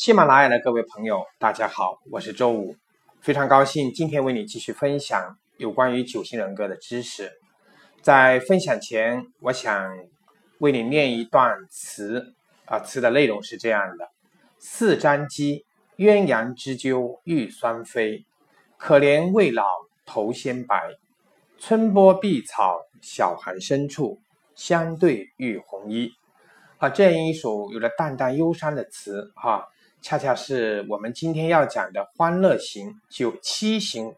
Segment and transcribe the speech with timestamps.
[0.00, 2.76] 喜马拉雅的各位朋友，大家好，我是周五，
[3.20, 7.32] 非常高兴今天为你继续分享有关于九型人格的知识。
[8.00, 9.98] 在分享前，我想
[10.58, 12.32] 为你念一段词
[12.66, 14.08] 啊，词的内容是这样的：
[14.60, 15.64] 四砧鸡，
[15.96, 18.24] 鸳鸯织鸠欲双飞，
[18.76, 19.64] 可怜未老
[20.06, 20.94] 头先白。
[21.58, 24.20] 春波碧草小寒深处，
[24.54, 26.12] 相对浴红衣。
[26.76, 29.66] 啊，这样一首有着淡淡忧伤的词，哈，
[30.00, 34.14] 恰恰是我们今天要讲的欢乐型九七型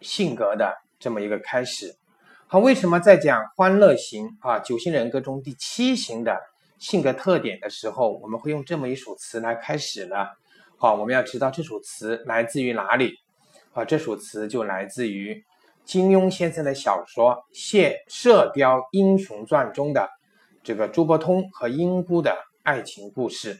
[0.00, 1.94] 性格的这么一个开始。
[2.46, 6.38] 好，为什么在讲欢乐型啊九型人格中第七型的
[6.78, 10.16] 性格特点的时候，我们会用这么一首词来开始呢？
[10.76, 13.14] 好，我们要知道这首词来自于哪里？
[13.72, 15.44] 啊，这首词就来自于
[15.84, 20.08] 金庸先生的小说《射射雕英雄传》中的。
[20.64, 23.58] 这个朱伯通和英姑的爱情故事，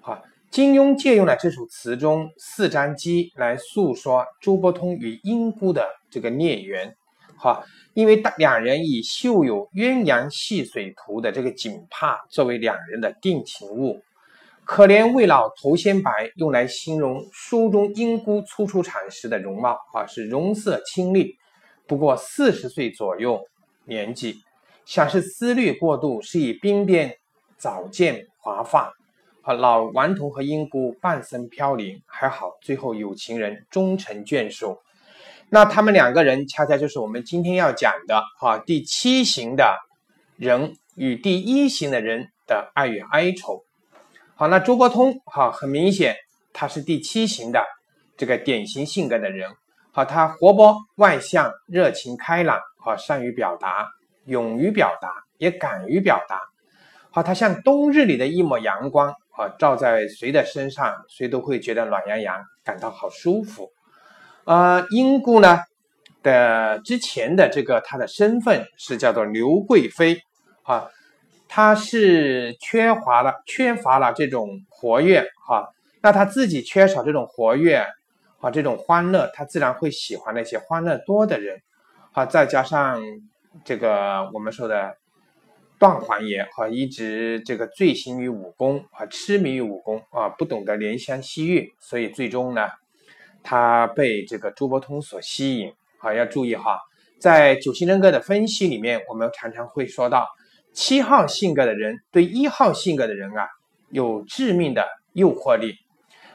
[0.00, 0.24] 好，
[0.56, 6.96] 金庸借用了这首词中四张机来诉说朱伯通与英姑的这个孽缘，
[7.36, 14.00] 好，因为两人以绣有鸳鸯戏水图的这个锦帕作为两人的定情物，
[14.64, 21.34] 可怜未老头先白，用来形容书中英姑初出场时的容貌，啊，是容色清丽，
[21.86, 23.42] 不过四十岁左右
[23.84, 24.36] 年纪。
[24.86, 27.14] 想是思虑过度，是以鬓边
[27.58, 28.94] 早见华发。
[29.46, 34.76] 和老顽童和英姑半生飘零，还好最后有情人终成眷属。
[35.50, 39.78] 那他们两个人恰恰就是我们今天要讲的哈第七型的
[40.36, 43.62] 人与第一型的人的爱与哀愁。
[44.34, 46.16] 好，那周伯通哈很明显
[46.52, 47.64] 他是第七型的
[48.16, 49.48] 这个典型性格的人。
[49.92, 53.86] 好，他活泼外向、热情开朗，好善于表达。
[54.24, 55.08] 勇于表达，
[55.38, 56.40] 也敢于表达。
[57.16, 63.70] 好，他像冬日里的一抹阳光，啊，照在谁的身上，谁都会觉得暖洋洋，感到好舒服。
[64.44, 65.60] 呃，英姑呢
[66.22, 70.20] 的之前的这个她的身份是叫做刘贵妃，
[70.64, 70.90] 啊，
[71.48, 75.70] 她是缺乏了缺乏了这种活跃，哈，
[76.02, 77.82] 那她自己缺少这种活跃，
[78.40, 81.62] 啊，这种欢乐，她自然会喜欢那些欢乐多的人，
[82.12, 83.00] 啊，再加上。
[83.64, 84.94] 这个我们说的
[85.78, 92.68] 段皇爷哈，一直这个醉心于武功啊，痴迷于武功啊，不懂得怜香惜玉，所以最终呢，
[93.42, 95.72] 他被这个朱伯通所吸引。
[95.98, 96.78] 好，要注意哈，
[97.20, 100.26] 在九型人格的分析里面，我们常常会说到
[100.72, 103.46] 七号性格的人对一号性格的人啊，
[103.90, 105.74] 有致命的诱惑力。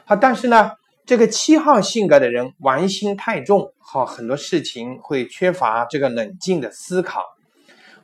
[0.04, 0.72] 好，但是呢。
[1.04, 7.24] 这个七号性格的人玩心太重，好很多事情会缺乏这个冷静的思考，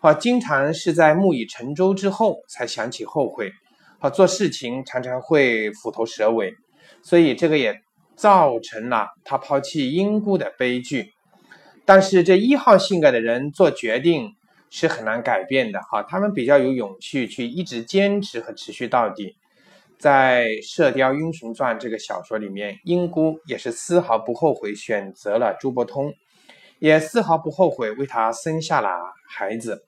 [0.01, 3.51] 好经常是在木已成舟之后才想起后悔，
[3.99, 6.55] 好做事情常常会虎头蛇尾，
[7.03, 7.75] 所以这个也
[8.15, 11.13] 造成了他抛弃英姑的悲剧。
[11.85, 14.35] 但是这一号性格的人做决定
[14.71, 19.35] 是很难改变的，哈，他们比较有勇气去一直坚持和持续到底。
[19.99, 26.13] 在《射雕英雄传》这个小说里面，英姑也是丝毫不后悔选择了朱伯通，
[26.79, 28.91] 也丝毫不后悔为他生下了
[29.29, 29.88] 孩子，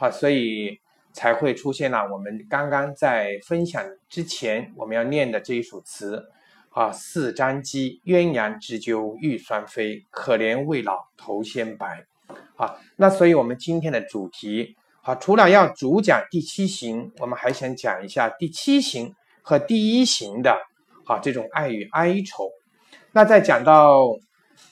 [0.00, 0.78] 好，所以
[1.12, 6.24] 才会出现了我们刚刚在分享之前我们要念的这一首词
[6.70, 12.06] 啊：“四砧机，鸳鸯织鸠玉双飞，可怜未老头先白。”
[12.54, 14.76] 啊，那所以我们今天的主题。
[15.02, 20.56] 好，除了要主讲第七型，我们还想讲一下第七型和第一型的，
[21.04, 22.48] 好这种爱与哀愁。
[23.10, 24.06] 那在讲到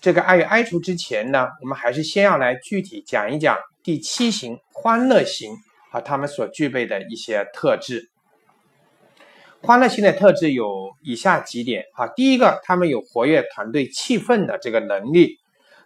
[0.00, 5.53] 这个爱与哀愁之前呢，我们还是先要来具体讲一讲第七型欢乐型
[5.93, 8.11] 啊，他们所具备的一些特质。
[9.63, 15.39] 欢乐型的特质有以下几点啊，第一个，他们有活跃团队气氛的这个能力，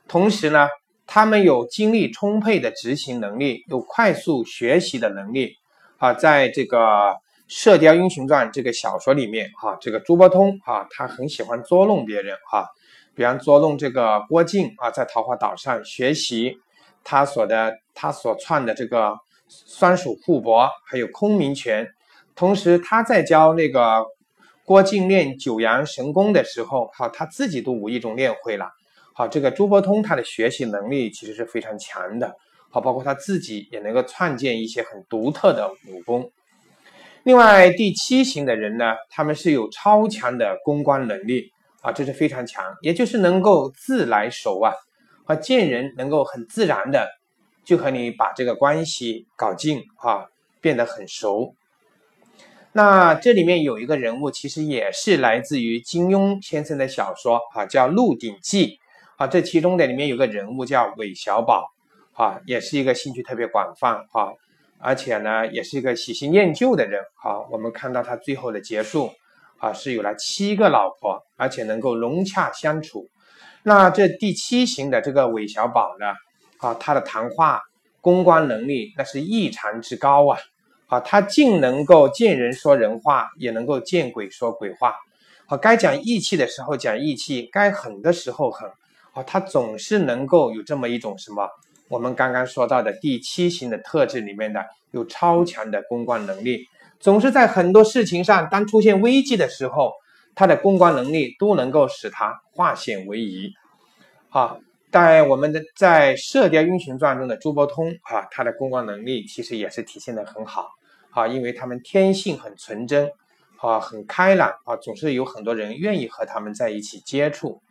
[0.08, 0.66] 同时呢。
[1.12, 5.56] 他们有精力充沛的执行能力，有快速学习的能力。
[5.98, 6.78] 啊，在这个
[7.48, 12.68] 《射雕英雄传》这个小说里面，哈，这个朱伯通啊，他很喜欢捉弄别人，哈，
[13.16, 16.58] 比方捉弄这个郭靖啊，在桃花岛上学习
[17.04, 19.14] 他所的他所创的这个
[19.48, 21.88] 双手互搏，还有空明拳。
[22.34, 24.04] 同时，他在教那个
[24.64, 28.70] 郭靖练九阳神功的时候，好，他自己都无意中练会了。
[29.12, 32.34] 好，这个朱伯通他的学习能力其实是非常强的，
[32.70, 36.30] 好，包括他自己也能够创建一些很独特的武功。
[37.24, 44.72] 另外，第七型的人呢，他们是有超强的公关能力啊，这是非常强，也就是能够自来熟啊，
[45.30, 47.08] 啊，见人能够很自然的
[47.64, 50.26] 就和你把这个关系搞近啊，
[50.60, 51.54] 变得很熟。
[52.72, 58.66] 那这里面有一个人物，其实也是来自于金庸先生的小说啊，叫《鹿鼎记》
[59.18, 59.28] 啊。
[59.28, 61.70] 这其中的里面有个人物叫韦小宝
[62.14, 64.32] 啊，也是一个兴趣特别广泛啊，
[64.80, 67.38] 而且呢，也是一个喜新厌旧的人啊。
[67.52, 69.12] 我们看到他最后的结束
[69.58, 73.06] 啊，是有了七个老婆，而且能够融洽相处。
[73.62, 76.06] 那这第七型的这个韦小宝呢，
[76.58, 77.62] 啊，他的谈话
[78.00, 80.38] 公关能力那是异常之高啊。
[80.86, 84.96] 啊，他竟能够见人说人话，也能够见鬼说鬼话。
[85.46, 88.68] 啊，该讲义气的时候讲义气，该狠的时候狠。
[89.12, 91.48] 啊，他总是能够有这么一种什么？
[91.88, 96.66] 我们刚刚说到的第七型的特质里面的，有超强的公关能力，
[96.98, 99.92] 总是在很多事情上，当出现危机的时候，
[100.40, 103.52] 他的公关能力都能够使他化险为夷。
[104.30, 104.58] 好。
[104.90, 110.66] 在我们的在《射雕英雄传》中的朱伯通啊，他的公关能力其实也是体现的很好
[111.10, 113.08] 啊，因为他们天性很纯真
[113.60, 117.62] 啊，很开朗啊，总是有很多人愿意和他们在一起接触。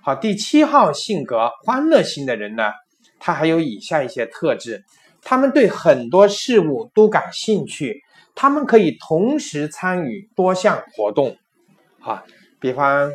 [0.00, 2.70] 好，第七号性格欢乐型的人呢，
[3.18, 4.84] 他还有以下一些特质：
[5.22, 8.00] 他们对很多事物都感兴趣，
[8.36, 11.36] 他们可以同时参与多项活动
[12.00, 12.24] 啊，
[12.58, 13.12] 比方。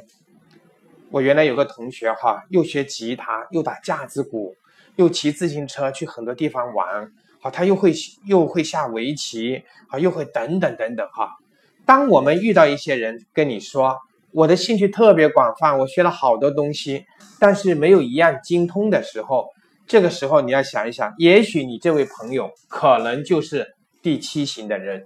[1.11, 4.53] 我原来有个同学哈，又学吉他，又打架子鼓，
[4.97, 7.09] 又骑自行车去很多地方玩，
[7.39, 7.93] 好，他又会
[8.25, 11.37] 又会下围棋，啊，又会等等等等哈。
[11.85, 13.97] 当我们遇到一些人跟你说
[14.31, 17.05] 我的兴趣特别广泛，我学了好多东西，
[17.39, 19.47] 但是没有一样精通的时候，
[19.87, 25.05] 这个时候你要想一想，也许你这位朋友可能就是第七型的人，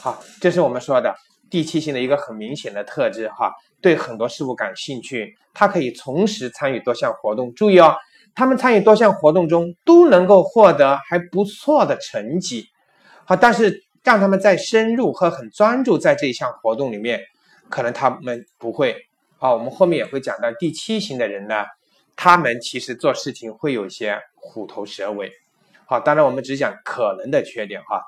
[0.00, 1.14] 好，这是我们说的
[1.52, 3.52] 第七型的一个很明显的特质哈。
[3.82, 7.52] 对很多事物感兴趣，他可以同时参与多项活动。
[7.52, 7.94] 注意哦，
[8.34, 12.68] 他们参与多项活动中都能够获得还不错的成绩。
[13.26, 17.20] 好，但是让他们再深入和很专注在这一项活动里面，
[17.68, 18.96] 可能他们不会。
[19.36, 21.66] 好，我们后面也会讲到第七型的人呢，
[22.16, 25.30] 他们其实做事情会有些虎头蛇尾。
[25.84, 28.00] 好，当然我们只讲可能的缺点哈。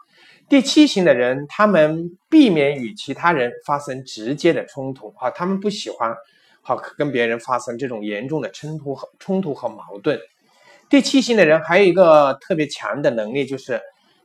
[0.49, 6.15] 第七型的人，他们避免与其他人发生直接的冲突，啊，他们不喜欢，
[6.61, 10.19] 好跟别人发生这种严重的冲突和冲突和矛盾。
[10.91, 13.81] 第七型的人还有一个特别强的能力，就是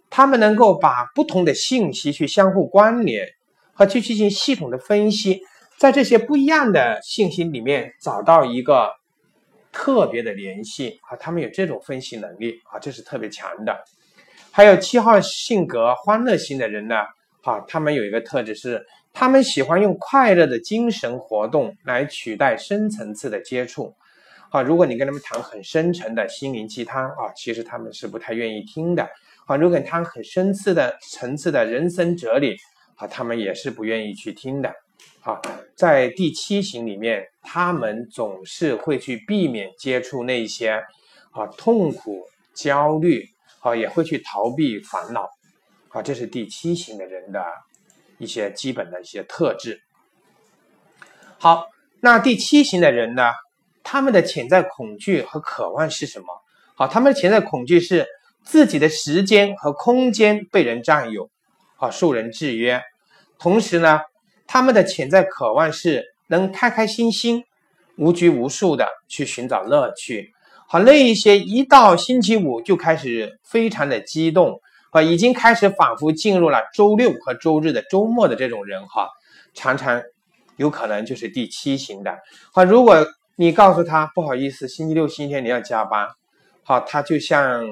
[0.10, 3.30] 他们能够把不同的信息去相互关联，
[3.74, 5.42] 和去进行系统的分析，
[5.77, 8.92] 在这些不一样的信息里面找到一个
[9.72, 13.83] 特别的联系，啊，他们有这种分析能力，啊，这是特别强的。
[14.51, 16.96] 还有七号性格欢乐型的人呢，
[17.42, 23.94] 哈，他们有一个特质是，他们喜欢用快乐的精神活动来取代深层次的接触，
[24.50, 29.07] 啊，如果你跟他们谈很深沉的心灵鸡汤啊，其实他们是不太愿意听的，
[29.46, 32.57] 啊，如果你谈很深次的层次的人生哲理，
[32.96, 34.74] 啊，他们也是不愿意去听的，
[35.22, 35.40] 啊，
[35.75, 40.72] 在第七型里面，他们总是会去避免接触那些
[41.31, 43.25] 啊痛苦、焦虑。
[43.60, 45.30] 好，也会去逃避烦恼，
[45.90, 47.46] 好，这是第七型的人的
[48.18, 49.82] 一些基本的一些特质。
[51.38, 51.68] 好，
[52.00, 53.34] 那第七型的人呢，
[53.84, 56.28] 他们的潜在恐惧和渴望是什么？
[56.76, 58.08] 好，他们的潜在恐惧是
[58.44, 61.30] 自己的时间和空间被人占有，
[61.78, 62.82] 啊，受人制约。
[63.38, 64.00] 同时呢，
[64.48, 67.44] 他们的潜在渴望是能开开心心、
[67.98, 70.32] 无拘无束的去寻找乐趣。
[70.72, 74.62] 好，那一些一到星期五就开始非常的激动，
[74.92, 79.10] 啊，已经开始仿佛进入了周六和周日的周末的这种人，哈，
[79.56, 80.00] 常常
[80.58, 82.16] 有可能就是第七型的。
[82.54, 83.04] 好，如果
[83.36, 86.08] 你告诉他不好意思，星期六、星期天你要加班，
[86.64, 87.66] 好，他就像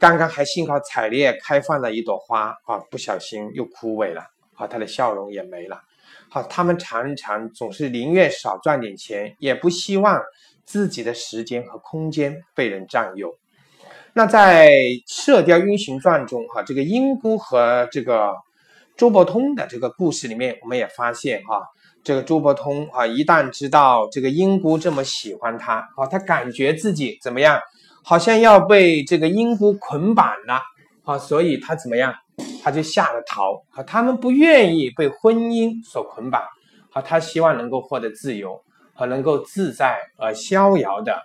[0.00, 5.80] 刚刚还兴高采烈开放的一朵花，啊，不小心又枯萎了，好，他的笑容也没了。
[6.28, 10.20] 好，他们常常总是宁愿少赚点钱，也不希望。
[10.68, 13.34] 自己的时间和空间被人占有。
[14.12, 14.68] 那在
[15.06, 18.34] 《射雕英雄传》中，哈，这个英姑和这个
[18.96, 21.62] 周伯通的这个故事里面，我们也发现，哈，
[22.04, 27.58] 这个周伯通啊，一旦知道这个英姑这么喜欢他，啊，他感觉自己怎么样，
[28.04, 30.60] 好像要被这个英姑捆绑了，
[31.04, 32.12] 啊，所以他怎么样，
[32.62, 36.42] 他就下了逃，啊，他们不愿意被婚姻所捆绑，
[36.92, 38.60] 啊，他希望能够获得自由。
[38.98, 41.22] 和能够自在而逍遥的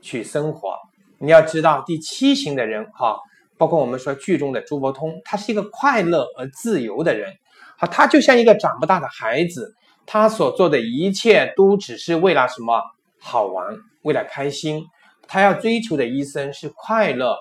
[0.00, 0.76] 去生活。
[1.18, 3.18] 你要知道，第七型的人哈，
[3.58, 7.34] 包括我们说剧中的朱伯通，他是一个快乐而自由的人。
[7.76, 9.74] 好，他就像一个长不大的孩子，
[10.06, 12.80] 他所做的一切都只是为了什么？
[13.18, 14.84] 好玩，为了开心。
[15.26, 17.36] 他要追求的一生是快乐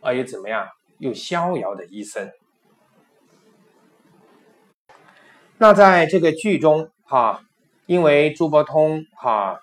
[0.00, 0.66] 而又怎么样？
[0.98, 2.28] 又逍遥的一生。
[5.58, 7.42] 那在这个剧中，哈，
[7.88, 9.62] 因为朱伯通哈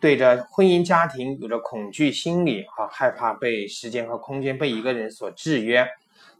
[0.00, 5.86] 对着婚姻家庭有着恐惧心理，哈，害怕被时间和空间被一个人所制约。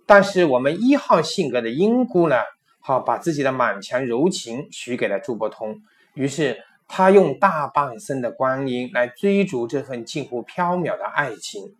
[0.04, 2.38] 但是我们一号性格的英姑呢，
[2.80, 5.80] 哈，把自己的满腔柔情许给了朱伯通，
[6.14, 11.72] 于是他用大半生的光阴来追逐这份近乎缥缈的爱情，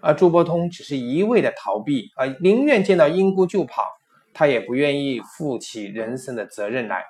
[0.00, 3.84] 而朱伯通只是一味的逃避，而宁愿见到英姑就跑。
[4.34, 7.04] 他也不愿意负起人生的责任来，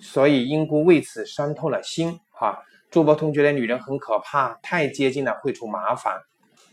[0.00, 2.20] 所以英姑为此伤透了心。
[2.32, 6.20] 哈，朱伯通觉得女人很可怕，太接近了会出麻烦，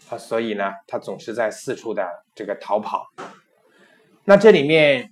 [0.09, 3.07] 啊，所以呢，他总是在四处的这个逃跑。
[4.25, 5.11] 那这里面，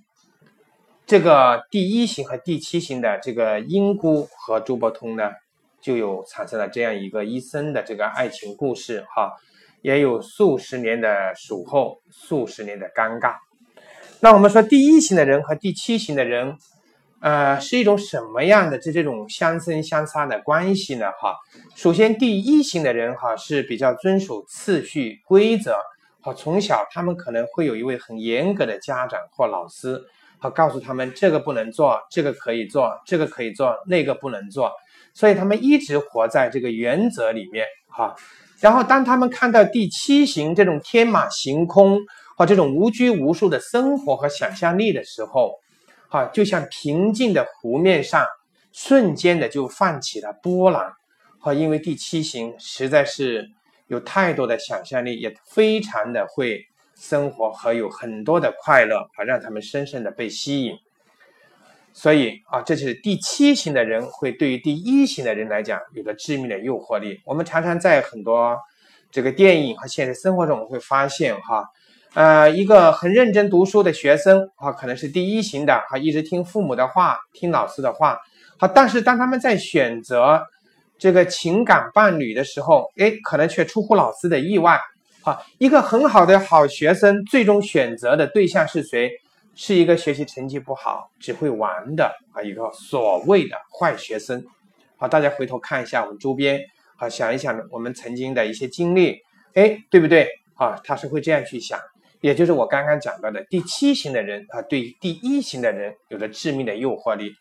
[1.06, 5.30] 这个第一型和第七型的这个英姑和朱伯通呢，
[5.80, 9.04] 就有产生了这样一个一生的这个爱情故事。
[9.14, 9.32] 哈，
[9.82, 13.36] 也有数十年的守候，数十年的尴尬。
[14.20, 16.56] 那我们说第一型的人和第七型的人，
[17.20, 21.06] 呃，是一种什么样的这这种相生相杀的关系呢？
[21.20, 21.36] 哈，
[21.76, 25.76] 首先第一型的人哈是比较遵守次序规则，
[26.20, 30.02] 好，从小他们可能会有一位很严格的家长或老师，
[30.38, 34.72] 好，告诉他们这个不能做，这个可以做，这个可以做，那个不能做，
[35.12, 38.14] 所以他们一直活在这个原则里面，哈。
[38.60, 42.00] 然后当他们看到第七型这种天马行空。
[42.36, 45.52] 和这种无拘无束的生活和想象力的时候，
[46.10, 48.26] 哈，就像平静的湖面上，
[48.72, 50.92] 瞬间的就泛起了波澜。
[51.38, 53.48] 哈，因为第七型实在是
[53.86, 60.76] 有太多的想象力，也非常的会生活和有很多的快乐，啊，让他们深深的被吸引。
[61.92, 67.20] 所以啊，这就是第七型的人会对于第一型的人来讲有着致命的诱惑力。
[67.24, 68.58] 我们常常在很多
[69.12, 71.64] 这个电影和现实生活中会发现，哈。
[72.14, 78.18] 呃，一个很认真读书的学生啊，可能是第一型的啊，一直听父母的话，听老师的话。
[78.58, 80.42] 好，但是当他们在选择
[80.98, 84.80] 这个情感伴侣的时候，哎，可能却出乎老师的意外。
[85.22, 89.10] 好，一个很好的好学生，最终选择的对象是谁？
[89.54, 94.44] 是一个学习成绩不好、只会玩的啊，一个所谓的坏学生。
[94.96, 96.60] 好，大家回头看一下我们周边，
[96.96, 99.20] 好，想一想我们曾经的一些经历，
[99.54, 100.28] 哎，对不对？
[100.54, 101.78] 啊，他是会这样去想。
[102.20, 107.32] 也就是我刚刚讲到的第七型的人啊，对第一型的人有着致命的诱惑力。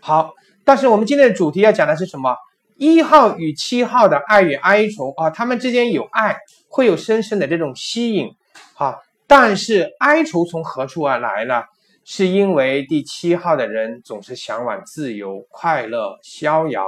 [0.00, 0.32] 好，
[0.64, 2.36] 但是我们今天的主题要讲的是什么？
[2.76, 8.30] 一号与七号的爱与哀愁啊，他们之间有爱，会有深深的这种吸引。
[8.74, 11.64] 好，但是哀愁从何处而来呢？
[12.02, 16.86] 是因为第七号的人总是向往自由、快乐、逍遥，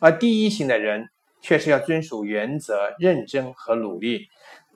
[0.00, 1.06] 而第一型的人
[1.40, 4.26] 却是要遵守原则、认真和努力。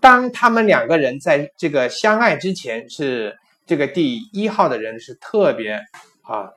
[0.03, 5.81] 当他们两个人在这个相爱之前，是这个第一号的人是特别
[6.23, 6.51] 啊，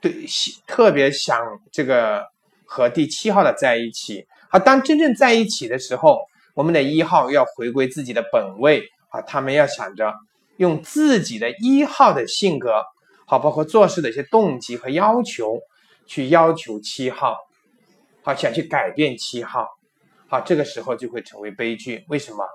[0.00, 0.24] 对，
[0.66, 1.38] 特别想
[1.70, 2.26] 这个
[2.64, 4.26] 和第七号的在一起。
[4.48, 6.18] 好，当真正在一起的时候，
[6.54, 10.10] 我们的一号要回归自己的本位啊，他们要想着
[10.56, 12.82] 用自己的一号的性格，
[13.26, 15.58] 好，包括做事的一些动机和要求，
[16.06, 17.36] 去要求七号，
[18.22, 19.68] 好，想去改变七号。
[20.30, 22.04] 好，这个时候就会成为悲剧。
[22.08, 22.46] 为什么？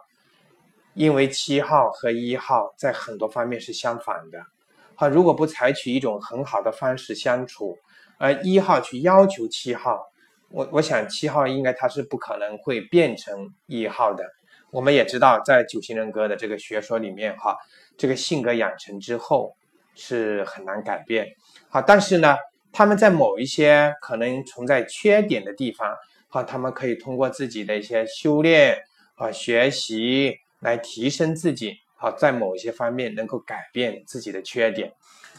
[0.94, 4.40] 因为七号和一号在很多方面是相反的。
[4.96, 7.78] 好，如果不采取一种很好的方式相处，
[8.18, 10.06] 而一号去要求七号，
[10.48, 14.24] 我我想七号应该他是不可能会变成一号的。
[14.72, 17.58] 我们也知道，在九型人格的这个学说里面，哈，
[17.98, 19.58] 这个性格养成之后
[19.96, 21.28] 是很难改变。
[21.68, 22.38] 好，但是呢，
[22.72, 25.94] 他们在某一些可能存在缺点的地方。
[26.36, 28.78] 啊，他们可以通过自己的一些修炼
[29.16, 34.92] 啊、学习来提升自己，好，在某些方面能够改变自己的缺点，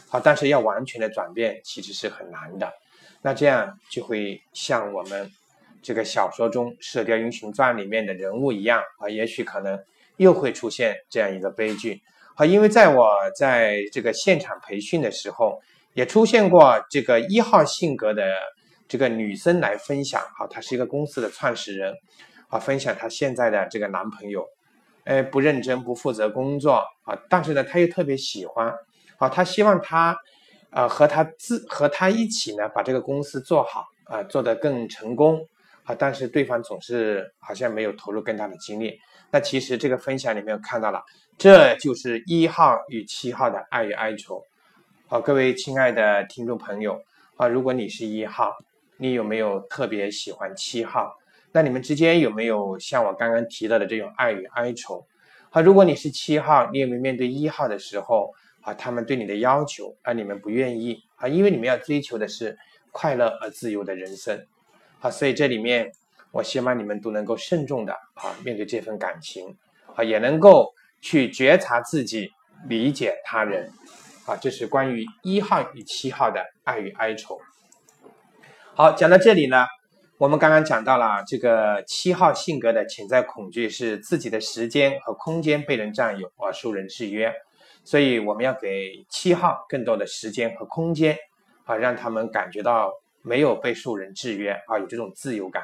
[0.09, 2.73] 好，但是要完全的转变其实是很难的。
[3.21, 5.31] 那这样就会像我们
[5.83, 9.79] 这个小说中《射雕英雄传》里面的人物一样啊，也许可能
[10.15, 12.01] 又会出现这样一个悲剧。
[12.33, 15.61] 好，因为在我在这个现场培训的时候，
[15.93, 18.33] 也出现过这个一号性格的。
[18.87, 21.93] 这个女生来分享哈，她是一个公司的创始人，
[22.47, 24.45] 啊，分享她现在的这个男朋友，
[25.03, 28.73] 哎，不认真不负责工作啊，但是呢，她又特别喜欢，
[29.17, 30.17] 啊，她希望他，
[30.69, 35.45] 啊，和他自和他一起呢，把这个公司做好啊，做得更成功
[35.83, 38.97] 啊，但是对方总是好像没有投入更大的精力。
[39.31, 41.03] 那其实这个分享里面看到了，
[41.37, 44.41] 这就是一号与七号的爱与哀愁。
[45.07, 47.01] 好，各位亲爱的听众朋友
[47.35, 48.53] 啊，如果你是一号。
[48.97, 51.17] 你有没有特别喜欢七号？
[51.51, 55.05] 那你们之间有没有像我刚刚提到的这种爱与哀愁？
[55.49, 62.57] 好，如果你是七号，你有没有面对一号的时候，啊，他们对你的要求，而你们不愿意啊，因为你们要追求的是
[62.91, 64.45] 快乐而自由的人生
[64.99, 65.89] 啊，所以这里面
[66.31, 69.55] 我希望你们都能够慎重的啊面对这份感情
[69.95, 72.29] 啊，也能够去觉察自己，
[72.67, 73.71] 理解他人
[74.25, 77.39] 啊，这是关于一号与七号的爱与哀愁。
[78.77, 79.65] 好，讲到这里呢。
[80.19, 87.33] 我们刚刚讲到了这个七号性格的潜在恐惧是自己的时间和空间被人占有而受人制约，
[87.83, 91.17] 所以我们要给七号更多的时间和空间
[91.65, 92.93] 啊，让他们感觉到
[93.23, 95.63] 没有被受人制约啊，有这种自由感。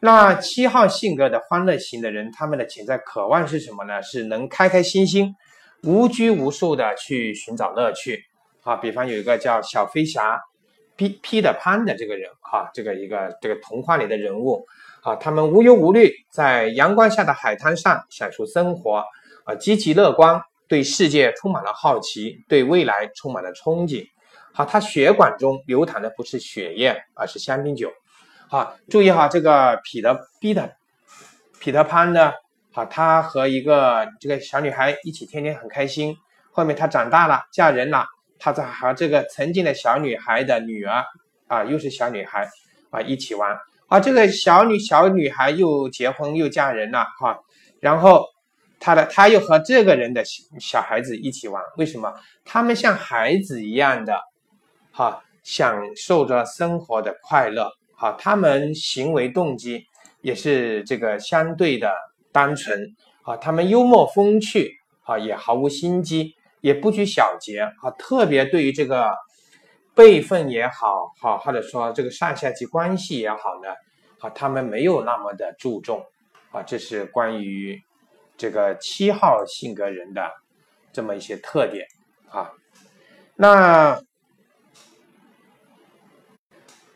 [0.00, 4.02] 那七号性格的欢乐型的人，他们的潜在渴望是什么呢？
[4.02, 5.36] 是能开开心心、
[5.84, 8.24] 无拘无束的去寻找乐趣
[8.64, 8.74] 啊。
[8.74, 10.40] 比方有一个叫小飞侠。
[10.98, 14.66] 披披的潘的这个人哈，这个一个这个童话里的人物
[15.02, 19.04] 啊，他们无忧无虑，在阳光下的海滩上享受生活
[19.44, 24.04] 啊，积极乐观，对世界充满了好奇，对未来充满了憧憬。
[24.52, 27.92] 好，他血管中流淌的不是血液，而是香槟酒。
[28.48, 30.74] 好，注意哈，这个彼得彼得
[31.60, 32.32] 彼得潘呢，
[32.72, 36.16] 好，他和一个这个小女孩一起天天很开心，
[36.50, 38.04] 后面他长大了，嫁人了。
[38.38, 41.04] 他在和这个曾经的小女孩的女儿
[41.48, 42.48] 啊，又是小女孩
[42.90, 43.56] 啊，一起玩
[43.88, 43.98] 啊。
[43.98, 47.38] 这个小女小女孩又结婚又嫁人了哈。
[47.80, 48.24] 然后
[48.80, 50.22] 他的他又和这个人的
[50.60, 52.12] 小孩子一起玩，为什么？
[52.44, 54.20] 他们像孩子一样的
[54.92, 58.12] 哈，享受着生活的快乐哈。
[58.18, 59.84] 他们行为动机
[60.20, 61.92] 也是这个相对的
[62.30, 63.36] 单纯啊。
[63.36, 66.34] 他们幽默风趣啊，也毫无心机。
[66.60, 69.12] 也不拘小节啊，特别对于这个
[69.94, 73.70] 辈分也好，好或者说这个上下级关系也好呢，
[74.20, 76.04] 啊，他们没有那么的注重
[76.50, 77.80] 啊，这是关于
[78.36, 80.30] 这个七号性格人的
[80.92, 81.86] 这么一些特点
[82.30, 82.50] 啊。
[83.36, 84.00] 那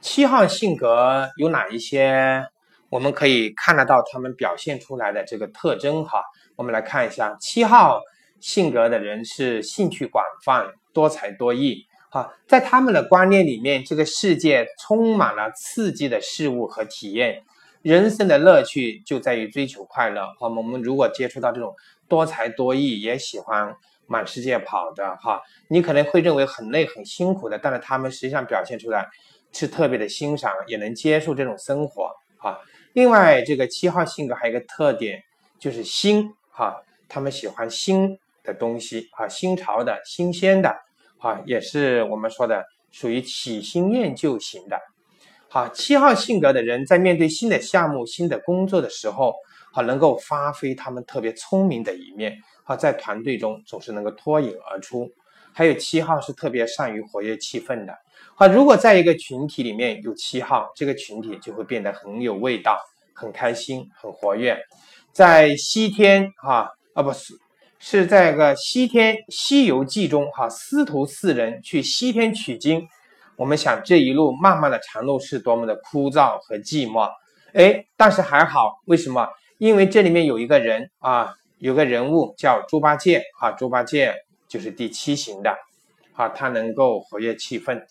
[0.00, 2.44] 七号性格有哪一些
[2.88, 6.25] 我们可以看得到他们表现出来的这个特征哈？
[6.57, 8.01] 我们来看一下七号。
[8.42, 17.44] 性格的人是兴趣广泛、多才多艺，哈，在他们的观念里面，这个世界充满了刺激的事物和体验，
[17.83, 20.26] 人生的乐趣就在于追求快乐。
[20.40, 21.72] 哈，我们如果接触到这种
[22.09, 23.72] 多才多艺、也喜欢
[24.09, 29.09] 满世界跑的，哈，你可能会认为很累、很辛苦的，但是他们实际上表现出来
[29.52, 32.59] 是特别的欣赏，也能接受这种生活，哈。
[32.92, 35.22] 另外，这个七号性格还有一个特点
[35.61, 38.18] 就是新，哈，他们喜欢新。
[38.42, 40.74] 的东西啊，新潮的、新鲜的
[41.18, 44.78] 啊，也是我们说的属于喜新厌旧型的。
[45.48, 49.35] 好，七号性格的人在面对新的项目、新的工作的时候，
[49.70, 52.37] 好能够发挥他们特别聪明的一面。
[52.64, 55.11] 好，在团队中总是能够脱颖而出。
[55.52, 57.94] 还有七号是特别善于活跃气氛的。
[58.35, 62.78] 好，如果在一个群体里面有七号，这个群体就会变得很有味道、
[63.12, 64.59] 很开心、很活跃。
[65.12, 67.41] 在西天哈啊不是。
[67.85, 72.87] 是在个西天《西游记》中，哈，师徒四人去西天取经。
[73.35, 77.11] 我们想这一路漫漫的长路是多么的枯燥和寂寞，
[77.53, 79.27] 哎，但是还好，为什么？
[79.59, 84.14] 因为这里面有一个人啊，有个人物叫猪八戒啊，猪八戒
[84.47, 85.53] 就是第七型的，
[86.14, 87.83] 啊，他能够活跃气氛，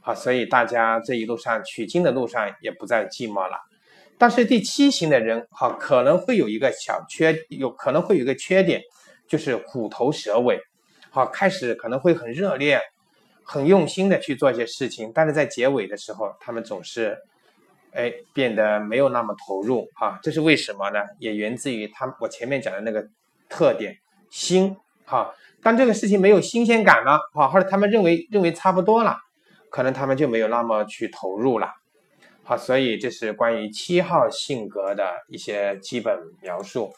[0.00, 3.58] 啊，所以大家这一路上取经的路上也不再寂寞了。
[4.16, 8.80] 但是第七型的人，哈，可能会有一个小缺，有可能会有一个缺点。
[9.26, 10.60] 就是虎头蛇尾，
[11.10, 12.80] 好，开始可能会很热烈、
[13.42, 17.16] 很用心的去做一些事情，但是在结尾的时候，他们总是，
[17.92, 21.00] 哎，变得没有那么投入，哈，这是为什么呢？
[21.18, 23.06] 也源自于他我前面讲的那个
[23.48, 23.96] 特点，
[24.30, 29.16] 新，哈，当这个事情没有新鲜感了，哈，或者他们认为认为差不多了，
[29.70, 31.72] 可能他们就没有那么去投入了，
[32.42, 36.92] 好，所以这是关于七号性格的一些基本描述。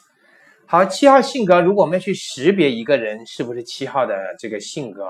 [0.68, 5.08] 好，七号性格，如果我们要去识别一个人是不是七号的这个性格，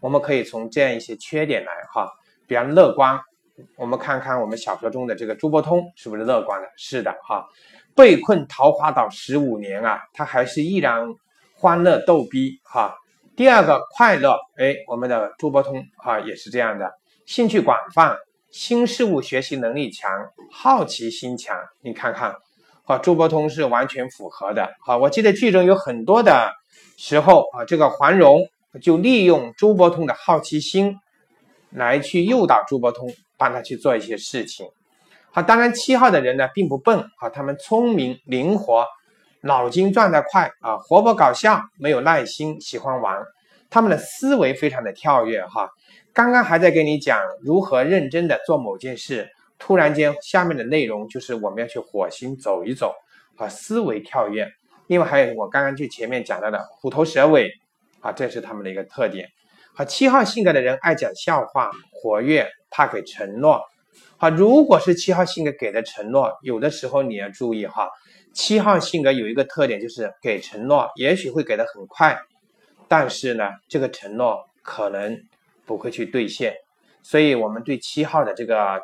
[0.00, 2.10] 我们可以从这样一些缺点来哈，
[2.44, 3.16] 比方乐观，
[3.76, 6.68] 我们看看我们小说中的这个朱伯通是不是乐观的？
[6.76, 7.46] 是的哈，
[7.94, 11.06] 被困桃花岛十五年啊，他还是依然
[11.54, 12.92] 欢乐逗逼哈。
[13.36, 16.90] 第二个快乐，哎，我们的朱伯通哈也是这样的，
[17.26, 18.16] 兴趣广泛，
[18.50, 20.10] 新事物学习能力强，
[20.50, 22.34] 好奇心强，你看看。
[22.86, 24.72] 和，朱伯通是完全符合的。
[24.80, 26.52] 好，我记得剧中有很多的
[26.96, 28.46] 时候啊，这个黄蓉
[28.80, 30.96] 就利用朱伯通的好奇心
[31.70, 34.68] 来去诱导朱伯通帮他去做一些事情。
[35.32, 38.86] 好，当然七号的人呢并不笨啊，他们聪明灵活，
[39.40, 43.20] 脑筋转得快啊，活泼搞笑，没有耐心，喜欢玩。
[43.68, 45.68] 他们的思维非常的跳跃哈。
[46.12, 52.94] 刚刚还在跟你讲如何认真的做某件事，突然间下面的内容就是我们要去火星走一走
[53.36, 54.48] 啊，思维跳跃。
[54.86, 57.50] 另外还有我刚刚就前面讲到的虎头蛇尾
[58.00, 59.28] 啊，这是他们的一个特点。
[59.74, 63.60] 好，七号性格的人爱讲笑话，活跃，怕给承诺。
[64.16, 67.88] 好，如果是七号性格给的承诺，有的时候你要注意哈。
[68.32, 72.18] 七号性格有一个特点，就是给承诺，也许会给的很快，
[72.86, 75.18] 但是呢，这个承诺可能
[75.64, 76.54] 不会去兑现。
[77.02, 78.82] 所以，我们对七号的这个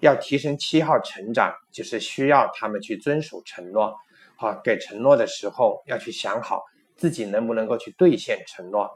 [0.00, 3.94] 要提升七号成长，就是需要他们去遵守承诺。
[4.36, 6.64] 好，给承诺的时候要去想好
[6.96, 8.90] 自己能不能够去兑现承诺。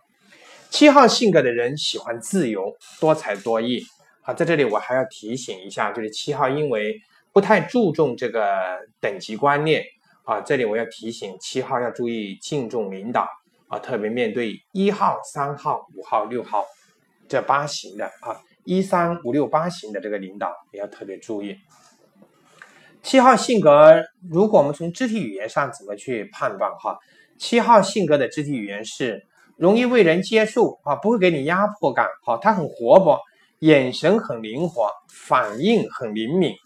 [0.70, 3.84] 七号性格的人喜欢自由、多才多艺。
[4.22, 6.98] 好，在这里我还要提醒一下，就是七号因为
[7.32, 9.84] 不太注重这个等级观念
[10.24, 13.28] 啊，这里我要提醒七号要注意敬重领导
[13.68, 16.64] 啊，特别面对一号、三号、五号、六号
[17.28, 21.56] 这八型的啊，一三五六八型的这个领导也要特别注意。
[23.02, 26.98] 七号性格，如果我们从肢体语言上怎么去判断哈？
[27.38, 29.26] 七号性格的肢体语言是。
[29.56, 32.08] 容易为人接受啊，不会给你压迫感。
[32.24, 33.20] 好，他很活泼，
[33.60, 36.56] 眼神很灵活，反应很灵敏，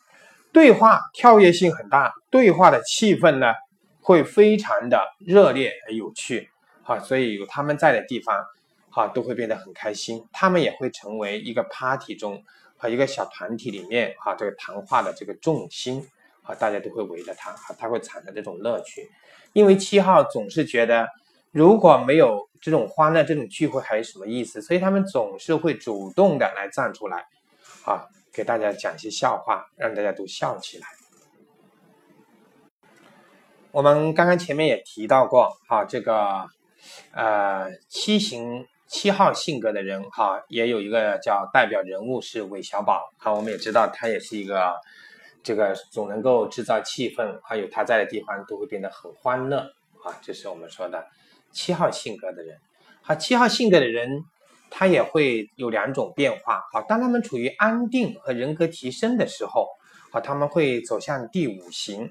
[0.54, 3.52] 对话跳跃性很大，对话的气氛呢
[4.00, 6.48] 会非常的热烈而有趣。
[6.82, 8.34] 好，所以有他们在的地方，
[8.98, 10.26] 啊都会变得很开心。
[10.32, 12.42] 他们也会成为一个 party 中
[12.76, 16.08] 和一个小团体里面哈这个谈话的这个重心。
[16.42, 19.10] 啊，大家都会围着他，哈，他会产生这种乐趣。
[19.52, 21.08] 因为七号总是觉得。
[21.50, 24.60] 如果没有这种欢乐、这种聚会，还有什么意思？
[24.60, 27.24] 所以他们总是会主动的来站出来，
[27.86, 30.86] 啊，给大家讲一些笑话，让大家都笑起来。
[33.70, 36.46] 我们刚刚前面也提到过，哈，这个
[37.12, 44.74] 呃七型七号性格的人，哈，也有一个叫代表人物是韦小宝，哈，我们也知道他也是一个
[45.42, 49.58] 这个总能够制造气氛，还有他在的地方都会变得很欢乐，
[50.02, 51.06] 啊，这是我们说的。
[51.50, 52.58] 七号性格的人，
[53.02, 54.24] 好，七号性格的人，
[54.70, 56.62] 他也会有两种变化。
[56.72, 59.66] 好，当他们处于安定和人格提升的时候，
[60.10, 62.10] 好，他们会走向第五型，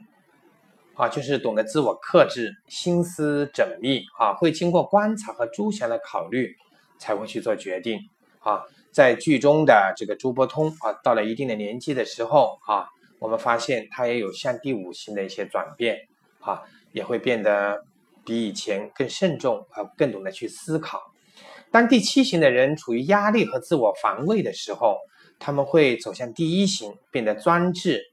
[0.96, 6.56] 啊，就是懂得自我克制，心思缜密，啊，会经过观察和周详的考虑
[7.00, 8.00] 才会去做决定。
[8.40, 12.88] 啊，在剧中的这个朱伯通，啊，到了一定的年纪的时候，啊，
[13.20, 16.08] 我们发现他也有向第五型的一些转变，
[16.40, 17.84] 啊，也会变得。
[18.28, 21.14] 比以前更慎重啊，更懂得去思考。
[21.72, 24.98] 当第七型的人处于压力和自我防卫的时候，
[25.40, 28.04] 他们会走向第一型，变得专制，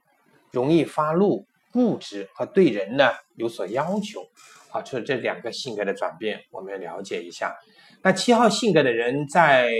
[0.51, 4.25] 容易发怒、固执和对人呢有所要求。
[4.75, 7.55] 好，除了这两个性格的转变，我们要了解一下。
[8.01, 9.71] 那七号性格的人在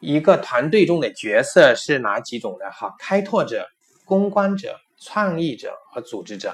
[0.00, 2.68] 一个团队中的角色是哪几种呢？
[2.72, 3.64] 哈，开拓者、
[4.04, 6.52] 公关者、创意者和组织者。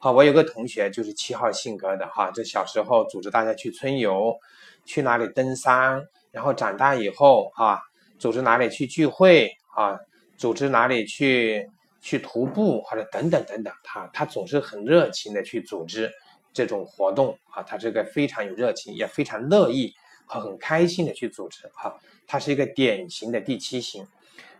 [0.00, 4.36] 好，我有个同学就是七号性格的哈，这小时候组织大家去春游，
[4.84, 7.80] 去哪里登山，然后长大以后哈，
[8.18, 9.96] 组织哪里去聚会啊，
[10.36, 16.10] 组织哪里去去徒步或者等等等等，他他总是很热情的去组织
[16.52, 19.92] 这种活动啊，他这个非常有热情，也非常乐意
[20.26, 21.94] 和很开心的去组织哈，
[22.26, 24.06] 他是一个典型的第七型。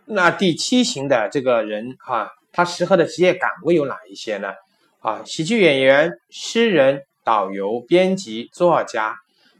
[0.05, 4.53] 那第七型的这个人哈，他适合的职业岗位有哪一些呢？
[4.99, 9.15] 啊，喜剧演员、诗人、导游、编辑、作家、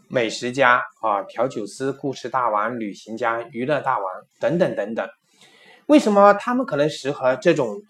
[0.07, 4.05] 美食家啊，调酒师、故事大王、旅行家、娱乐大王
[4.39, 5.07] 等等等等。
[5.87, 7.81] 为什么他们可能适合这种？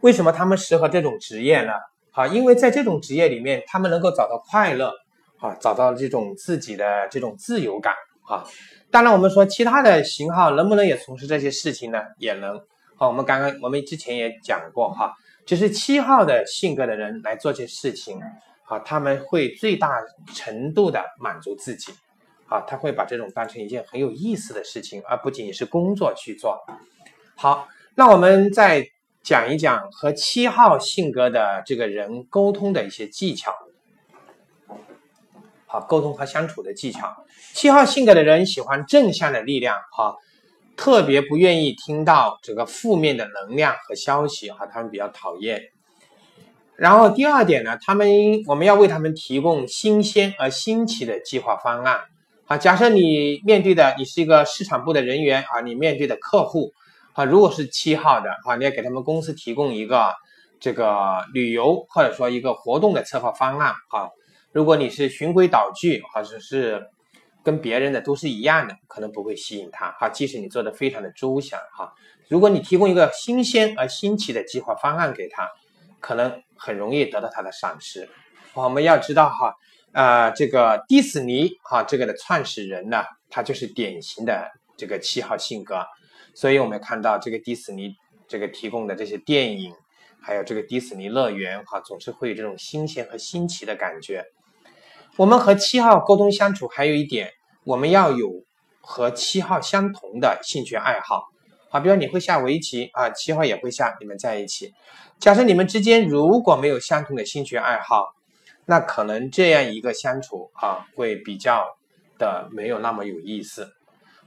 [0.00, 1.72] 为什么他们适合这种职业呢？
[2.18, 4.92] 啊，因为在这种职业里面，他们能够找到快乐，
[5.38, 7.94] 啊，找到这种自己的这种自由感，
[8.28, 8.42] 啊。
[8.90, 12.00] 当然，我们说其他的型号能不能也从事这些事情呢？
[12.18, 12.60] 也能。
[12.96, 15.14] 好，我们刚刚我们之前也讲过哈，
[15.46, 18.20] 就是七号的性格的人来做这些事情，
[18.64, 19.88] 啊，他们会最大
[20.34, 21.92] 程度的满足自己，
[22.48, 26.58] 啊，他会把这种当成一件很有意思的事情，而不仅仅是工作去做。
[27.36, 28.84] 好，那我们在
[29.28, 33.52] 讲一讲和七号性格的这个人沟通的一些技巧。
[35.66, 37.26] 好，沟通和相处的技巧。
[37.52, 40.16] 七号性格的人喜欢正向的力量，哈。
[40.78, 45.60] 特别不愿意听到这个负面的能量和消息哈，他们比较讨厌。
[46.76, 48.08] 然后第二点呢，他们
[48.46, 52.00] 我们要为他们提供新鲜而新奇的计划方案。
[52.46, 56.72] 啊，假设你面对的你是一个市场部的人员啊，你面对的客户
[57.18, 60.14] 啊，如果是七号的啊，你要给他们公司提供一个
[60.60, 64.06] 这个旅游或者说一个活动的策划方案啊，
[64.52, 66.86] 如果你是循规蹈矩，或者是
[67.42, 70.08] 跟别人的都是一样的，可能不会吸引他哈。
[70.08, 71.92] 即使你做的非常的周详哈，
[72.28, 75.48] 如果你提供一个新鲜而新奇的计划方案给他，
[75.98, 78.08] 可能很容易得到他的赏识。
[78.54, 79.52] 我们要知道哈，
[79.90, 85.84] 呃，这个迪士尼哈这个的创始人呢，他就是典型的这个七号性格，
[86.38, 87.96] 所以我们看到这个迪士尼
[88.28, 89.74] 这个提供的这些电影，
[90.22, 94.24] 还有这个迪士尼乐园哈，总是会有这种新鲜和新奇的感觉。
[95.16, 97.32] 我们和七号沟通相处，还有一点，
[97.64, 98.44] 我们要有
[98.80, 101.24] 和七号相同的兴趣爱好。
[101.70, 104.72] 好，比如你会下围棋啊，七号也会下，你们在一起。
[105.18, 108.14] 假设你们之间如果没有相同的兴趣爱好，
[108.64, 111.76] 那可能这样一个相处啊，会比较
[112.16, 113.72] 的没有那么有意思。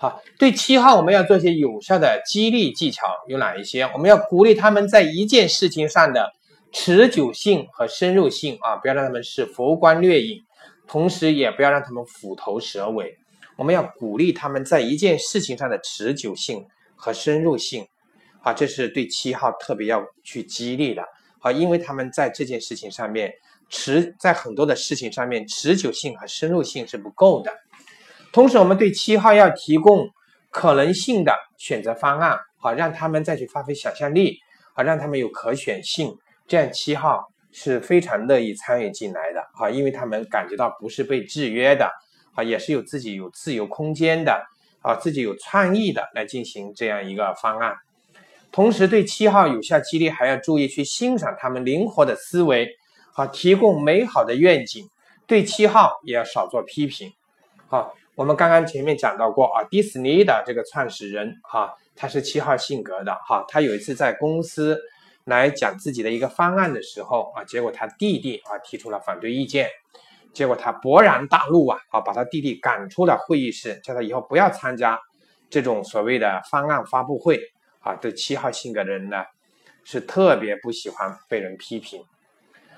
[0.01, 3.83] 好，对七号我们要做一些有效的激励技巧，有哪一些？
[3.93, 6.33] 我们要鼓励他们在一件事情上的
[6.71, 10.43] 持久性和深入性啊，不要让他们是佛光掠影。
[10.87, 13.15] 同时，也不要让他们虎头蛇尾。
[13.57, 17.85] 我们要鼓励他们在一件事情上的持久性和深入性，
[18.41, 21.03] 啊，这是对七号特别要去激励的，
[21.41, 23.31] 啊，因为他们在这件事情上面
[23.69, 27.53] 持，在很多的事情上面持久性和深入性是不够的。
[28.33, 30.09] 同时，我们对七号要提供
[30.49, 34.37] 可能性的选择方案，好，让他们再去发挥想象力，
[34.75, 36.15] 好，让他们有可选性，
[36.47, 37.27] 这样七号。
[37.53, 41.91] 是非常乐意参与进来的啊，因为他们感觉到不是被制约的
[42.33, 44.41] 啊，也是有自己有自由空间的
[44.81, 47.75] 啊，自己有创意的来进行这样一个方案。
[48.53, 52.69] 同时，对七号有效激励，还要注意去欣赏他们灵活的思维
[53.15, 54.87] 啊，提供美好的愿景。
[55.27, 57.11] 对七号也要少做批评。
[57.67, 64.79] 好，我们刚刚前面讲到过啊，迪士尼的这个创始人哈，他是七号性格的哈，他有一次在公司。
[65.25, 69.69] 来讲自己的一个方案的时候啊，结果他弟弟啊提出了反对意见，
[70.33, 74.99] 结果他勃然大怒啊啊，把他弟弟赶出了会议室，叫他以后不要参加
[75.49, 77.39] 这种所谓的方案发布会
[77.79, 77.95] 啊。
[77.95, 79.23] 对七号性格的人呢，
[79.83, 82.03] 是特别不喜欢被人批评。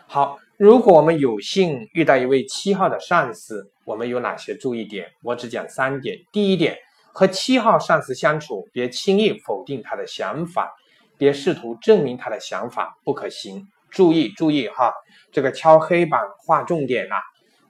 [0.08, 5.12] 好，如果我们有幸遇到一位七号的上司，我们有哪些注意点？
[5.22, 6.18] 我只讲三点。
[6.32, 6.78] 第一点，
[7.12, 10.74] 和七号上司相处，别轻易否定他的想法。
[11.16, 13.68] 别试图证明他的想法不可行。
[13.90, 14.92] 注意注意哈，
[15.32, 17.18] 这个敲黑板画重点啊！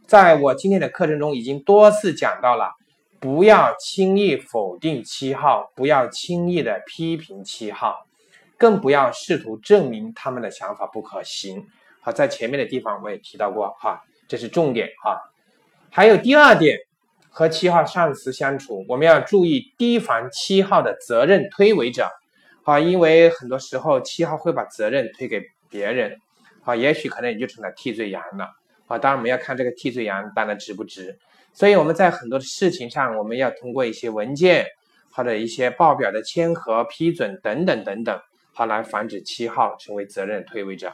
[0.07, 2.71] 在我今天的课程中已经多次讲到了，
[3.19, 8.07] 不要轻易否定七号，不要轻易的批评七号，
[8.57, 11.67] 更不要试图证明他们的想法不可行。
[12.01, 15.19] 好，在前面的地方我也提到过哈，这是重点哈。
[15.95, 16.79] 还有第二点，
[17.29, 22.09] 和七号上司相处，我们要注意提防七号的责任推诿者。
[22.63, 26.17] 好，因为很多时候七号会把责任推给别人，
[26.63, 28.49] 好，也许可能也就成了替罪羊了。
[28.87, 31.15] 啊，当然我们要看这个替罪羊担的值不值。
[31.53, 34.65] 所以我们在很多的事情上，我们要通过一些文件
[35.11, 38.19] 或者一些报表的签合、批准等等等等，
[38.51, 40.91] 好来防止七号成为责任推诿者。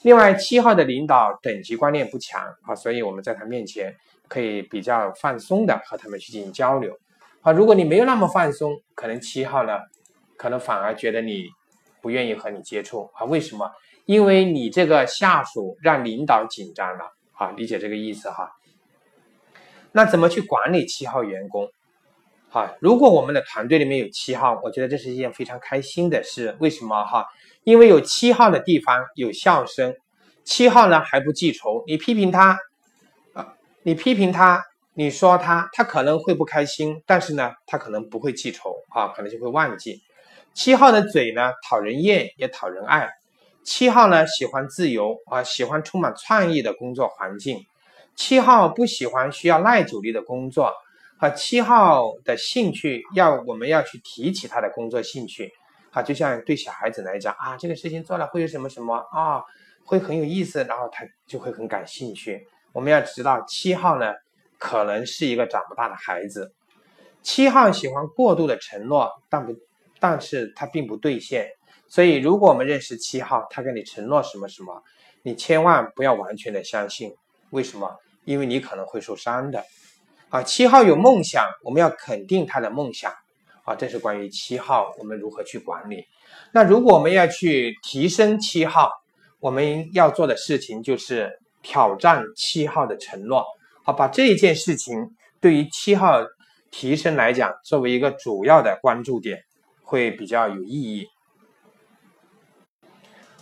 [0.00, 3.94] 另外，七号的领导等级观念不强，啊，所以我们在他面前
[4.32, 6.98] 可以比较放松的和他们去进行交流。
[7.42, 9.78] 好，如果你没有那么放松，可能七号呢？
[10.38, 11.48] 可能反而觉得你
[12.00, 13.26] 不愿意和你接触啊？
[13.26, 13.70] 为什么？
[14.06, 17.50] 因为你这个下属让领导紧张了啊？
[17.50, 18.50] 理解这个意思哈？
[19.92, 21.68] 那怎么去管理七号员工？
[22.48, 26.56] 哈，如果我们的团队里面有七号，我觉得这是一件非常开心的事。
[26.58, 27.26] 为什么哈？
[27.64, 29.94] 因为有七号的地方有笑声，
[30.42, 31.84] 七号呢还不记仇。
[31.86, 32.58] 你批评他，
[33.84, 34.64] 你批评他，
[34.94, 40.00] 你说他，他可能会不开心，但是呢，他可能不会记仇啊，可能就会忘记。
[40.54, 43.10] 七号的嘴呢，讨人厌也讨人爱。
[43.64, 47.58] 七号呢，喜欢自由啊，喜欢充满创意的工作环境。
[48.14, 50.72] 七号不喜欢需要耐久力的工作。
[51.18, 55.50] 啊，七号的兴趣要我们要去提起他的工作兴趣。
[55.90, 59.42] 啊，就像对小孩子来讲啊，这个事情做了会有什么什么啊，
[59.84, 62.46] 会很有意思，然后他就会很感兴趣。
[62.72, 64.12] 我们要知道，七号呢，
[64.58, 66.52] 可能是一个长不大的孩子。
[67.22, 69.54] 七号喜欢过度的承诺，但不。
[70.00, 71.46] 但是他并不兑现，
[71.86, 74.82] 所以如果我们认识七号，他跟你承诺什么什么，
[75.22, 77.14] 你千万不要完全的相信。
[77.50, 77.88] 为什么？
[78.24, 79.64] 因为你可能会受伤的。
[80.28, 83.12] 啊，七号有梦想，我们要肯定他的梦想。
[83.62, 86.04] 啊，这是关于七号我们如何去管理。
[86.50, 88.90] 那如果我们要去提升七号，
[89.38, 93.44] 我们要做的事情就是挑战七号的承诺。
[93.84, 94.94] 好，把这一件事情
[95.40, 96.20] 对于七号
[96.70, 99.38] 提升来讲，作为一个主要的关注点。
[99.84, 101.06] 会比较有意义。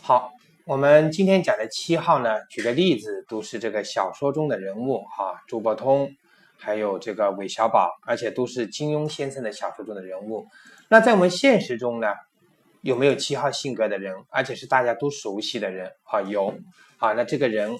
[0.02, 0.32] 好，
[0.66, 6.10] 我们今天讲的七号呢，举的例子都是这个小说中的人物哈，周伯通，
[6.58, 10.44] 还有这个韦小宝，而且都是金庸先生的小说中的人物。
[10.88, 12.08] 那在我们现实中呢，
[12.82, 15.88] 有没有七号性格的人，而且是大家都熟悉的人？
[16.02, 16.52] 哈，有
[16.98, 17.12] 啊。
[17.12, 17.70] 那这个人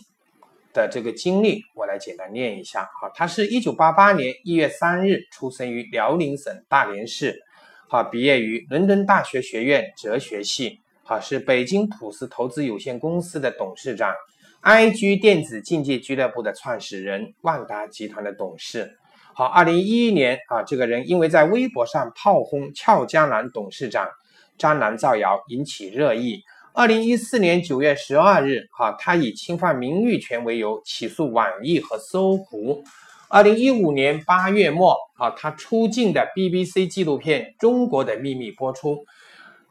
[0.73, 2.85] 的这个经历，我来简单念一下。
[3.01, 7.41] 哈，他是一九八八年一月三日出生于辽宁省大连市，
[7.89, 10.81] 哈，毕业于伦敦大学学院哲学系。
[11.05, 14.15] 啊，是北京普思投资有限公司的董事长
[14.63, 18.97] ，IG 电子竞技俱乐部的创始人，万达集团的董事。
[19.35, 24.09] 好，二零一一年啊，这个人因为在微博上炮轰俏江南董事长
[24.57, 26.45] 张楠造谣，引起热议。
[26.81, 32.83] 二零一四年九月十二日，哈，他以侵犯名誉权为由起诉网易和搜狐。
[33.29, 39.05] 二零一五年八月末，啊，他出镜的 BBC 纪录片《中国的秘密》播出。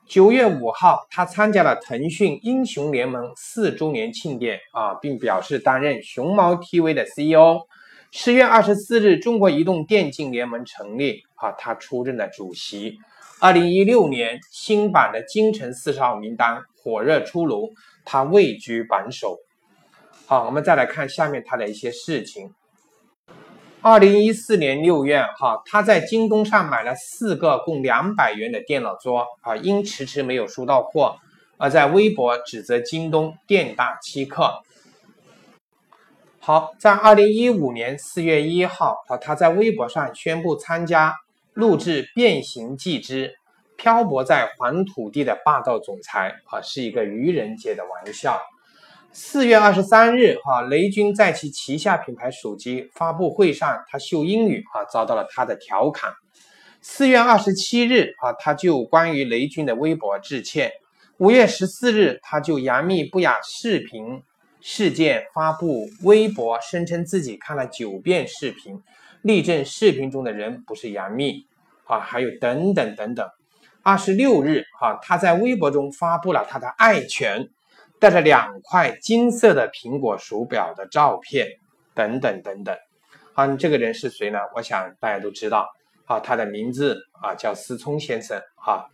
[0.05, 7.61] 九月五号，他参加了腾讯英雄联盟四周年庆典啊，并表示担任熊猫 TV 的 CEO。
[8.11, 12.99] 十月二十四日，中国移动电竞联盟成立啊，他出任了主席。
[13.41, 17.69] 二零一六年，新版的京城四十号名单火热出炉，
[18.05, 19.37] 他位居榜首。
[20.25, 22.53] 好，我们再来看下面他的一些事情。
[23.81, 31.15] 二零一四年六月，哈，他在京东上买了四个共两百元的电脑桌，啊，因迟迟没有收到货，
[31.57, 34.61] 而在微博指责京东店大欺客。
[36.39, 41.15] 好，在二零一五年四月一号，啊，他在微博上宣布参加
[41.53, 43.35] 录制《变形计之
[43.79, 48.41] 漂泊在黄土地的霸道总裁》，啊，是一个愚人节的玩笑。
[49.13, 56.11] 四月二十三日，哈，雷军在其旗下品牌手机发布会上，他秀英语，啊，遭到了他的调侃。
[56.81, 60.73] 四月二十七日，啊，他就关于雷军的微博致歉。
[61.17, 64.21] 五月十四日，他就杨幂不雅视频
[64.59, 68.83] 事件发布微博，声称自己看了九遍视频，
[69.21, 71.45] 力证视频中的人不是杨幂，
[71.85, 73.25] 啊，还有等等等等。
[73.83, 77.49] 二十六日，哈，他在微博中发布了他的爱犬。
[78.01, 81.45] 带着两块金色的苹果手表的照片，
[81.93, 82.73] 等等等等。
[83.33, 84.39] 啊，这个人是谁呢？
[84.55, 85.67] 我想大家都知道。
[86.05, 88.41] 啊，他的名字啊叫思聪先生。
[88.55, 88.89] 哈，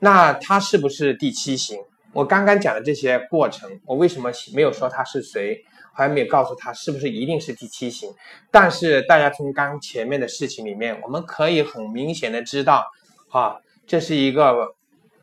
[0.00, 1.78] 那他是不是第七型？
[2.12, 5.58] 我刚刚讲的这些过程，我为什么没有说他是谁？
[5.94, 8.12] 还没有告诉他是不是一定是第七型？
[8.50, 12.84] 但是大家从刚前面的事情里面，我们可以很明显的知道，
[13.30, 14.74] 啊，这是一个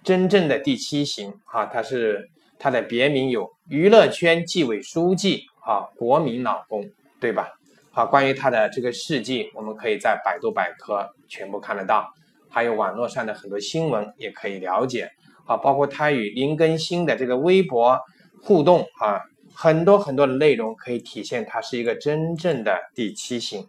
[0.03, 1.33] 真正的第七型。
[1.45, 2.29] 啊，他是。
[2.61, 6.83] 他的别名有娱乐圈纪委书记啊，国民老公，
[7.17, 7.53] 对吧？
[7.89, 12.05] 好，关于他的这个事迹，我们可以在百度百科全部看得到，
[12.49, 15.09] 还有网络上的很多新闻也可以了解。
[15.45, 17.97] 啊，包括他与林更新的这个微博
[18.43, 19.21] 互动啊，
[19.55, 23.65] 很多很多的内容可以体现他是一个真正的第七型。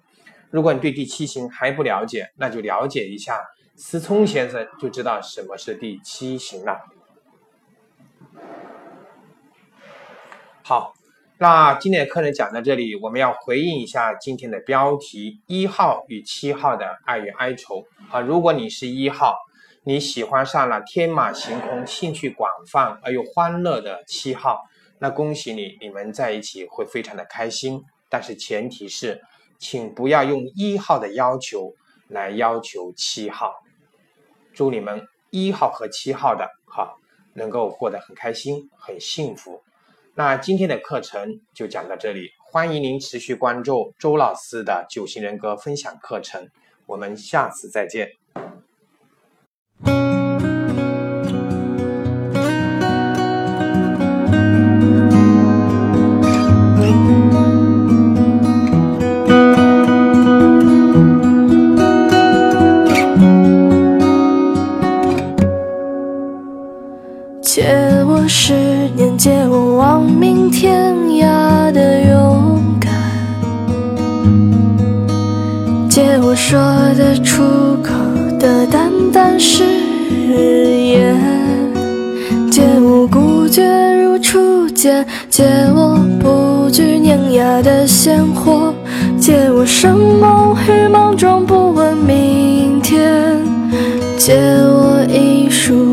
[0.50, 3.40] 如果你对第七型还不了解，那就了解一下
[3.83, 6.81] 思聪先生，就知道什么是第七型了。
[10.62, 10.93] 好，
[11.38, 17.83] 那今天的课程讲到这里，我们要回应一下今天的标题：一号与七号的爱与哀愁。
[18.11, 19.35] 啊，如果你是一号，
[19.85, 24.61] 你喜欢上了天马行空、兴趣广泛而又欢乐的七号，
[24.99, 27.81] 那恭喜你，你们在一起会非常的开心。
[28.11, 29.23] 但是前提是，
[29.59, 31.73] 请不要用一号的要求
[32.09, 33.55] 来要求七号。
[34.61, 36.94] 祝你们一号和七号的哈
[37.33, 39.62] 能够过得很开心、很幸福。
[40.14, 46.51] 那今天的课程就讲到这里，欢迎您持续关注周老师的九型人格分享课程，
[46.85, 48.11] 我们下次再见。
[69.20, 72.90] 借我亡命天涯的勇敢，
[75.90, 76.58] 借我说
[76.96, 77.42] 得出
[77.83, 77.92] 口
[78.38, 79.62] 的淡淡誓
[80.33, 81.14] 言，
[82.50, 83.62] 借我孤绝
[84.00, 85.44] 如初见，借
[85.75, 88.73] 我不惧碾压的鲜活，
[89.21, 93.37] 借我生猛与莽撞，不问明天，
[94.16, 95.92] 借我一束